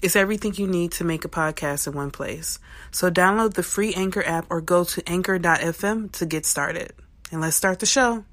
[0.00, 2.60] It's everything you need to make a podcast in one place.
[2.92, 6.92] So download the free Anchor app or go to anchor.fm to get started.
[7.32, 8.24] And let's start the show.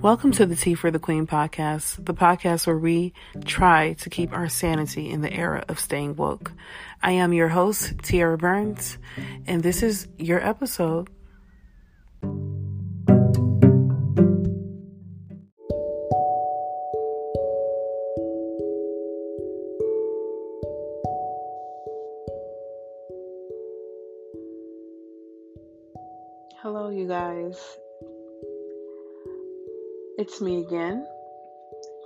[0.00, 3.12] Welcome to the Tea for the Queen podcast, the podcast where we
[3.44, 6.52] try to keep our sanity in the era of staying woke.
[7.02, 8.96] I am your host, Tiara Burns,
[9.46, 11.10] and this is your episode.
[30.30, 31.04] It's me again,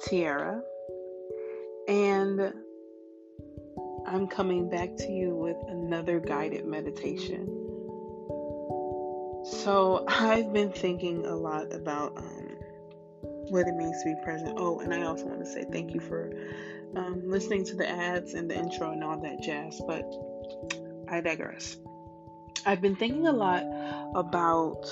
[0.06, 0.62] Tiara,
[1.86, 2.55] and
[4.06, 7.45] I'm coming back to you with another guided meditation.
[9.45, 12.56] So, I've been thinking a lot about um,
[13.50, 14.55] what it means to be present.
[14.56, 16.33] Oh, and I also want to say thank you for
[16.97, 20.11] um, listening to the ads and the intro and all that jazz, but
[21.11, 21.77] I digress.
[22.64, 23.64] I've been thinking a lot
[24.14, 24.86] about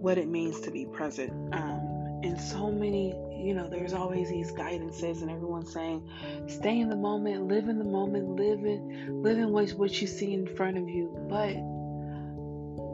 [0.00, 1.30] what it means to be present.
[1.54, 6.08] Um, and so many, you know, there's always these guidances, and everyone's saying,
[6.48, 10.06] stay in the moment, live in the moment, live in, live in what, what you
[10.06, 11.16] see in front of you.
[11.28, 11.54] But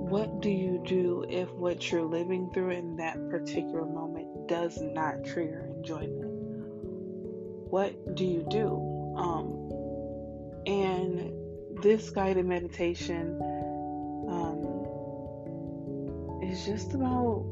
[0.06, 5.24] what do you do if what you're living through in that particular moment does not
[5.24, 6.32] trigger enjoyment?
[7.70, 9.14] What do you do?
[9.16, 9.66] Um,
[10.66, 11.32] and
[11.82, 13.40] this guided meditation
[16.46, 17.44] is just about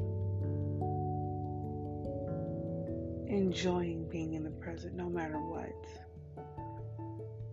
[3.28, 5.74] enjoying being in the present no matter what.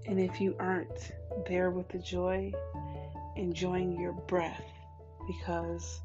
[0.06, 1.12] And if you aren't
[1.48, 2.52] there with the joy,
[3.36, 4.64] enjoying your breath
[5.28, 6.02] because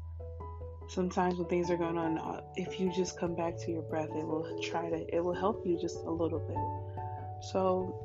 [0.87, 4.09] sometimes when things are going on, uh, if you just come back to your breath,
[4.15, 7.43] it will try to, it will help you just a little bit.
[7.51, 7.95] So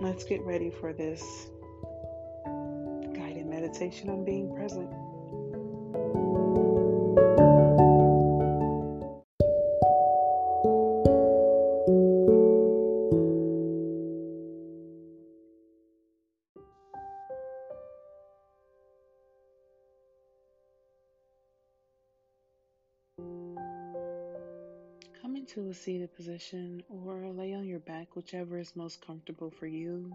[0.00, 1.22] let's get ready for this
[3.14, 4.90] guided meditation on being present.
[25.72, 30.14] A seated position or lay on your back, whichever is most comfortable for you.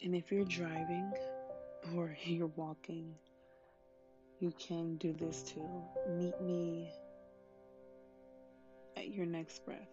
[0.00, 1.12] And if you're driving
[1.96, 3.16] or you're walking,
[4.38, 5.68] you can do this too.
[6.08, 6.92] Meet me
[8.96, 9.90] at your next breath.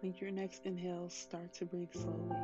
[0.00, 2.36] When your next inhale, start to breathe slowly.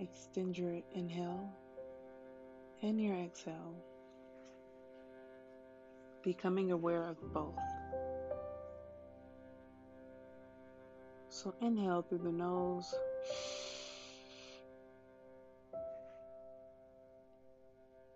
[0.00, 1.50] Extend your inhale
[2.82, 3.74] and your exhale,
[6.22, 7.58] becoming aware of both.
[11.28, 12.94] So inhale through the nose.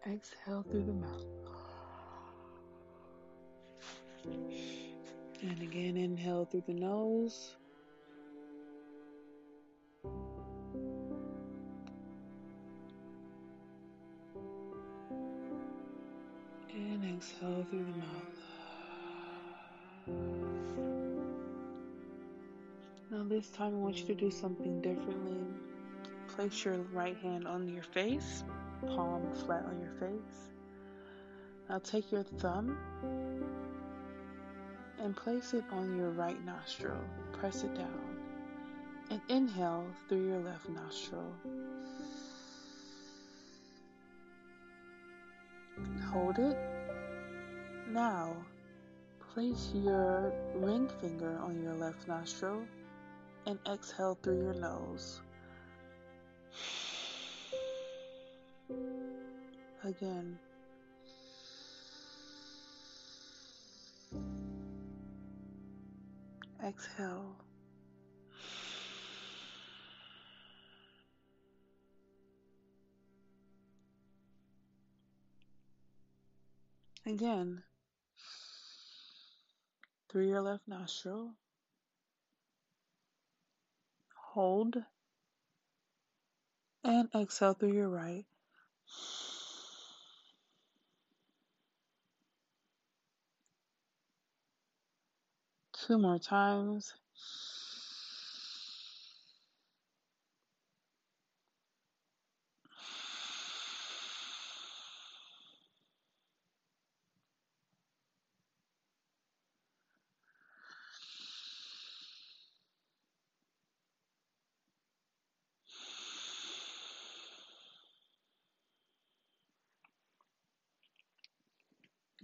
[0.07, 1.25] Exhale through the mouth.
[5.43, 7.57] And again, inhale through the nose.
[17.17, 18.35] Exhale through the mouth.
[23.11, 25.47] Now, this time, I want you to do something differently.
[26.29, 28.45] Place your right hand on your face,
[28.87, 30.51] palm flat on your face.
[31.71, 32.77] Now, take your thumb
[35.01, 36.99] and place it on your right nostril.
[37.33, 38.19] Press it down.
[39.11, 41.33] And inhale through your left nostril.
[46.17, 46.76] hold it.
[47.97, 48.37] Now,
[49.33, 52.61] place your ring finger on your left nostril
[53.47, 55.23] and exhale through your nose.
[59.83, 60.39] Again.
[66.63, 67.35] Exhale.
[77.07, 77.63] Again,
[80.11, 81.33] through your left nostril.
[84.33, 84.77] Hold
[86.85, 88.25] and exhale through your right.
[95.87, 96.95] Two more times.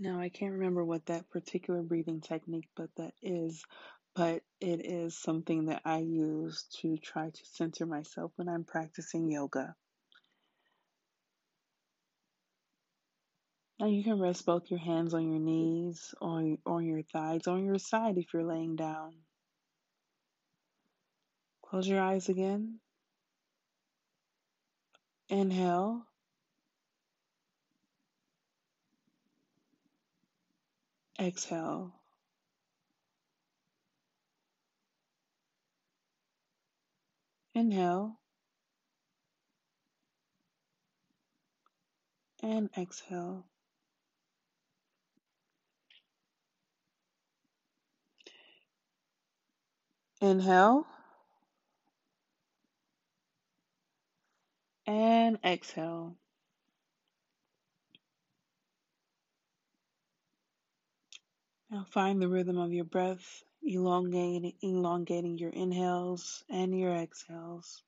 [0.03, 3.65] Now, I can't remember what that particular breathing technique but that is,
[4.17, 9.31] but it is something that I use to try to center myself when I'm practicing
[9.31, 9.77] yoga.
[13.79, 17.65] Now you can rest both your hands on your knees, on on your thighs, on
[17.65, 19.15] your side if you're laying down.
[21.65, 22.81] Close your eyes again.
[25.29, 26.09] Inhale.
[31.23, 31.93] Exhale.
[37.55, 38.19] Inhale.
[42.43, 43.45] And exhale.
[50.21, 50.87] Inhale.
[54.89, 56.17] And exhale.
[61.73, 67.83] Now find the rhythm of your breath, elongating, elongating your inhales and your exhales.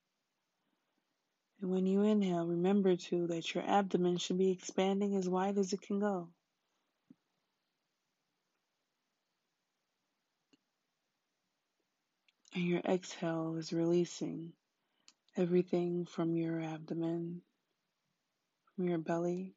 [1.60, 5.74] And when you inhale, remember too that your abdomen should be expanding as wide as
[5.74, 6.30] it can go.
[12.54, 14.54] And your exhale is releasing
[15.36, 17.42] everything from your abdomen,
[18.74, 19.54] from your belly,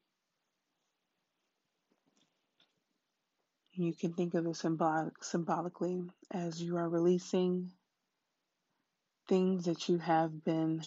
[3.80, 7.72] You can think of it symbolic, symbolically as you are releasing
[9.28, 10.82] things that you have been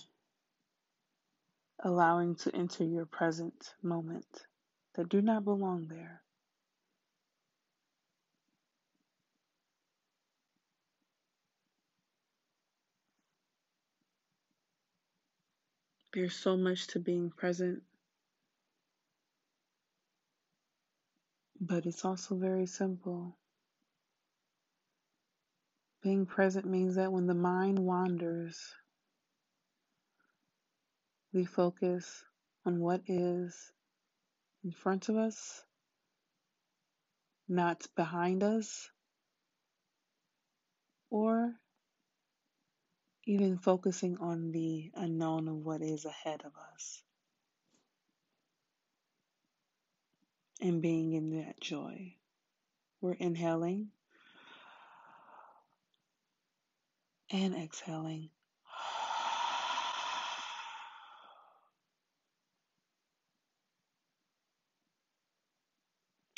[1.84, 4.26] allowing to enter your present moment
[4.94, 6.20] that do not belong there.
[16.12, 17.84] There's so much to being present,
[21.60, 23.36] but it's also very simple.
[26.02, 28.58] Being present means that when the mind wanders,
[31.32, 32.24] we focus
[32.66, 33.72] on what is
[34.64, 35.64] in front of us,
[37.48, 38.90] not behind us,
[41.10, 41.52] or
[43.26, 47.02] even focusing on the unknown of what is ahead of us.
[50.60, 52.16] And being in that joy.
[53.00, 53.92] We're inhaling
[57.30, 58.28] and exhaling.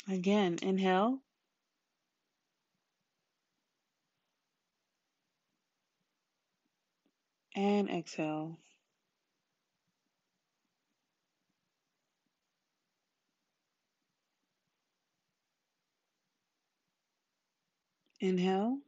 [0.07, 1.19] Again, inhale.
[7.55, 8.57] And exhale.
[18.23, 18.79] Inhale.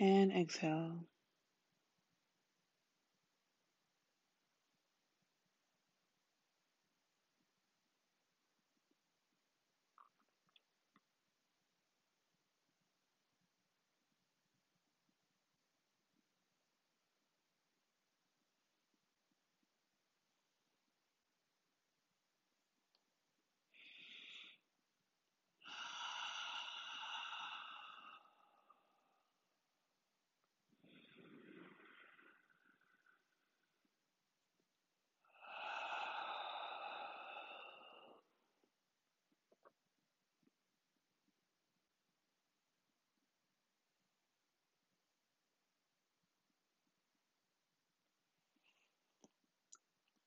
[0.00, 1.06] And exhale.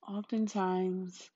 [0.09, 1.29] Oftentimes,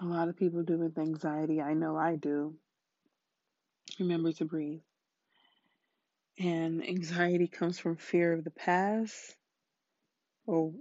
[0.00, 1.60] a lot of people do with anxiety.
[1.60, 2.54] I know I do.
[3.98, 4.80] Remember to breathe.
[6.38, 9.36] And anxiety comes from fear of the past,
[10.46, 10.72] or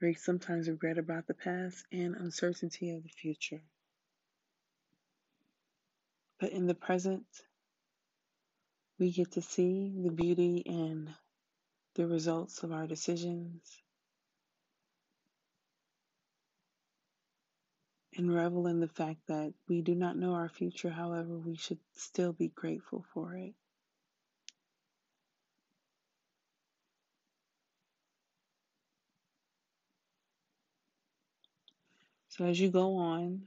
[0.00, 3.62] we sometimes regret about the past, and uncertainty of the future.
[6.38, 7.26] But in the present,
[8.98, 11.10] we get to see the beauty and
[11.96, 13.62] the results of our decisions
[18.16, 21.78] and revel in the fact that we do not know our future, however, we should
[21.94, 23.52] still be grateful for it.
[32.28, 33.42] So as you go on,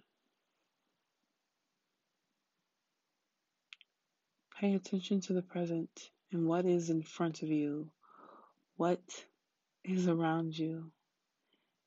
[4.60, 7.90] pay attention to the present and what is in front of you,
[8.78, 9.02] what
[9.84, 10.92] is around you.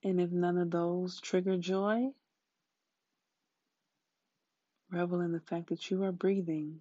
[0.04, 2.10] And if none of those trigger joy,
[4.92, 6.80] revel in the fact that you are breathing.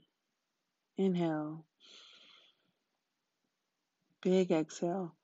[0.98, 1.65] Inhale.
[4.22, 5.15] Big exhale.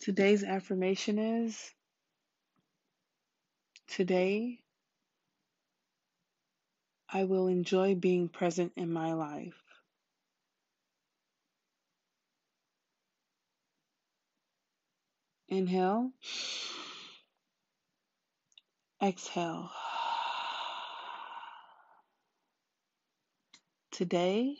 [0.00, 1.72] Today's affirmation is
[3.88, 4.60] Today,
[7.08, 9.63] I will enjoy being present in my life.
[15.48, 16.10] Inhale,
[19.02, 19.70] exhale.
[23.90, 24.56] Today,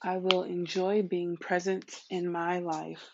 [0.00, 3.10] I will enjoy being present in my life.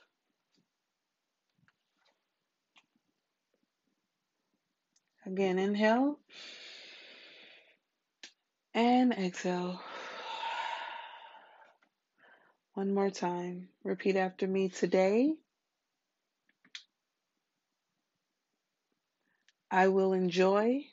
[5.27, 6.19] Again, inhale
[8.73, 9.81] and exhale.
[12.75, 13.69] One more time.
[13.83, 14.69] Repeat after me.
[14.69, 15.35] Today,
[19.79, 20.87] I will enjoy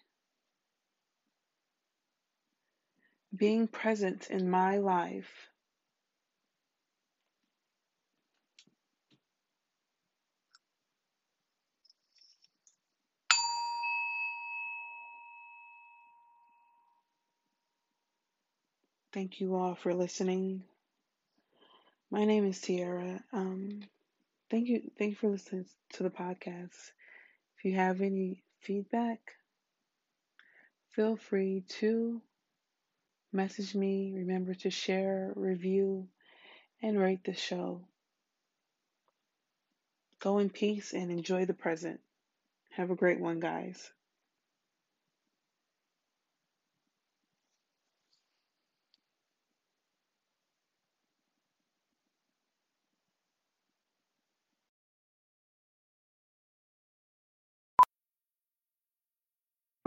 [3.35, 5.49] being present in my life.
[19.13, 20.63] Thank you all for listening.
[22.11, 23.23] My name is Tiara.
[23.33, 23.81] Um,
[24.51, 26.91] thank you, thank you for listening to the podcast.
[27.57, 29.19] If you have any feedback,
[30.91, 32.21] feel free to
[33.31, 34.13] message me.
[34.15, 36.07] Remember to share, review,
[36.81, 37.81] and rate the show.
[40.19, 41.99] Go in peace and enjoy the present.
[42.71, 43.91] Have a great one, guys.